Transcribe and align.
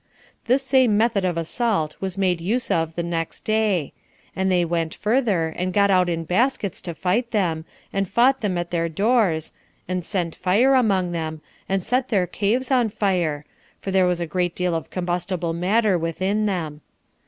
The 0.47 0.57
same 0.57 0.97
method 0.97 1.23
of 1.23 1.37
assault 1.37 1.95
was 1.99 2.17
made 2.17 2.41
use 2.41 2.71
of 2.71 2.95
the 2.95 3.03
next 3.03 3.41
day; 3.41 3.93
and 4.35 4.51
they 4.51 4.65
went 4.65 4.95
further, 4.95 5.49
and 5.55 5.71
got 5.75 5.91
out 5.91 6.09
in 6.09 6.23
baskets 6.23 6.81
to 6.81 6.95
fight 6.95 7.29
them, 7.29 7.65
and 7.93 8.09
fought 8.09 8.41
them 8.41 8.57
at 8.57 8.71
their 8.71 8.89
doors, 8.89 9.51
and 9.87 10.03
sent 10.03 10.33
fire 10.33 10.73
among 10.73 11.11
them, 11.11 11.41
and 11.69 11.83
set 11.83 12.07
their 12.09 12.25
caves 12.25 12.71
on 12.71 12.89
fire, 12.89 13.45
for 13.79 13.91
there 13.91 14.07
was 14.07 14.19
a 14.19 14.25
great 14.25 14.55
deal 14.55 14.73
of 14.73 14.89
combustible 14.89 15.53
matter 15.53 15.99
within 15.99 16.47
them. 16.47 16.81